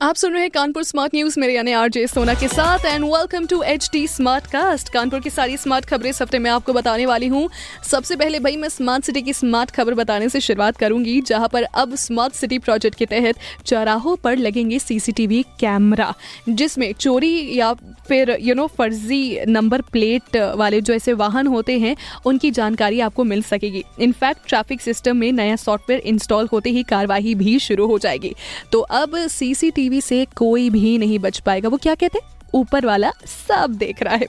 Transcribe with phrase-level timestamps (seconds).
[0.00, 3.46] आप सुन रहे हैं कानपुर स्मार्ट न्यूज़ मेरे यानी आरजे सोना के साथ and welcome
[3.46, 7.06] to H D smart cast Kanpur की सारी स्मार्ट खबरें इस हफ़्ते मैं आपको बताने
[7.06, 7.48] वाली हूँ।
[7.84, 11.62] सबसे पहले भाई, मैं स्मार्ट सिटी की स्मार्ट खबर बताने से शुरुआत करूँगी, जहाँ पर
[11.62, 16.12] अब स्मार्ट सिटी प्रोजेक्ट के तहत चौराहों पर लगेंगे सीसीटीवी कैमरा
[16.48, 17.72] जिसमें चोरी या
[18.08, 21.96] फिर यू नो फर्जी नंबर प्लेट वाले जो ऐसे वाहन होते हैं,
[22.26, 27.34] उनकी जानकारी आपको मिल सकेगी। इनफैक्ट ट्रैफ़िक सिस्टम में नया सॉफ्टवेयर इंस्टॉल होते ही कार्यवाही
[27.34, 28.34] भी शुरू हो जाएगी।
[28.72, 32.37] तो अब सीसीटीवी से कोई भी नहीं बच पाएगा। वो क्या कहते हैं?
[32.54, 33.10] ऊपर वाला
[33.48, 34.26] सब देख रहा है।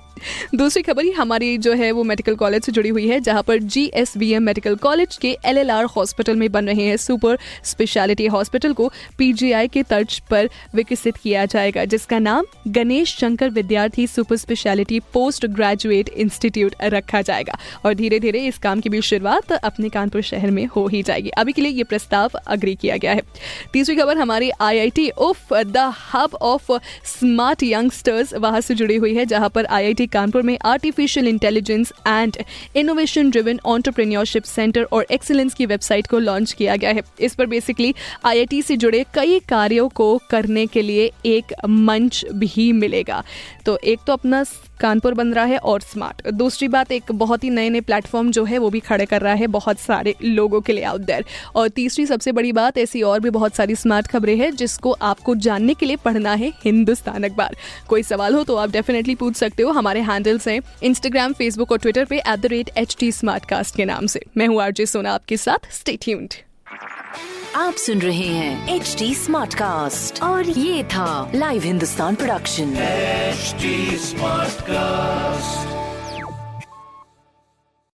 [0.56, 3.58] दूसरी खबर ही हमारी जो है वो मेडिकल कॉलेज से जुड़ी हुई है, जहाँ पर
[3.58, 9.68] जीएसबीएम मेडिकल कॉलेज के एलएलआर हॉस्पिटल में बन रहे हैं। सुपर स्पेशलिटी हॉस्पिटल को पीजीआई
[9.68, 16.10] के तर्ज पर विकसित किया जाएगा, जिसका नाम Ganesh Shankar Vidyarthi super speciality post graduate
[16.10, 20.66] institute रखा जाएगा। और धीरे धीरे इस काम की भी शुरुआत अपने कानपुर शहर में
[20.66, 23.22] हो ही जाएगी। अभी के लिए ये प्रस्ताव अग्री किया गया है।
[23.74, 26.72] तीसरी खबर हमारी IIT of the hub of
[27.06, 27.64] smart
[28.10, 32.38] youngsters वहाँ से जुड़ी हुई है, जहाँ पर आईआईटी कानपुर में artificial intelligence and
[32.76, 37.46] innovation driven entrepreneurship centre और एक्सीलेंस की वेबसाइट को लॉन्च किया गया है। इस पर
[37.46, 37.94] बेसिकली
[38.26, 43.24] आईआईटी से जुड़े कई कार्यों को करने के लिए एक मंच भी मिलेगा।
[43.66, 44.44] तो एक तो अपना
[44.80, 48.44] कानपुर बन रहा है और स्मार्ट दूसरी बात, एक बहुत ही नए नए प्लेटफॉर्म जो
[48.44, 51.68] है, वो भी खड़े कर रहा है बहुत सारे लोगों के लिए आउट देर और
[51.70, 55.74] तीसरी सबसे बड़ी बात, ऐसी और भी बहुत सारी स्मार्ट खबरें हैं, जिसको आपको जानने
[55.74, 57.56] के लिए पढ़ना है हिंदुस्तान अखबार।
[57.88, 61.78] कोई सवाल हो तो आप डेफिनेटली पूछ सकते हो। हमारे हैंडल्स हैं इंस्टाग्राम फेसबुक और
[61.78, 63.12] ट्विटर पे at the rate H T
[63.78, 66.34] के नाम से। मैं हूँ आरजे सोना आपके साथ। स्टेट ट्यून्ड
[67.56, 72.76] आप सुन रहे हैं एच टी स्मार्ट कास्ट और ये था live Hindustan production
[73.98, 75.89] smart Smartcast.